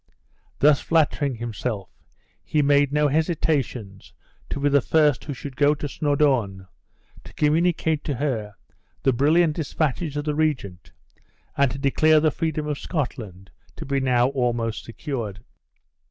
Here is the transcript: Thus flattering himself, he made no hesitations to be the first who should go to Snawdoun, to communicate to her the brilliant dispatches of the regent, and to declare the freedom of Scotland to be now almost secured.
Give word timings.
Thus 0.57 0.81
flattering 0.81 1.35
himself, 1.35 1.87
he 2.43 2.63
made 2.63 2.91
no 2.91 3.07
hesitations 3.07 4.13
to 4.49 4.59
be 4.59 4.67
the 4.67 4.81
first 4.81 5.25
who 5.25 5.33
should 5.35 5.55
go 5.55 5.75
to 5.75 5.87
Snawdoun, 5.87 6.65
to 7.23 7.33
communicate 7.35 8.03
to 8.05 8.15
her 8.15 8.55
the 9.03 9.13
brilliant 9.13 9.55
dispatches 9.57 10.17
of 10.17 10.23
the 10.25 10.33
regent, 10.33 10.91
and 11.55 11.69
to 11.69 11.77
declare 11.77 12.19
the 12.19 12.31
freedom 12.31 12.65
of 12.65 12.79
Scotland 12.79 13.51
to 13.75 13.85
be 13.85 13.99
now 13.99 14.29
almost 14.29 14.85
secured. 14.85 15.43